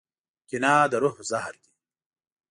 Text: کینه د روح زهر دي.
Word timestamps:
کینه 0.47 0.73
د 0.91 0.93
روح 1.03 1.15
زهر 1.29 1.53
دي. 1.63 1.71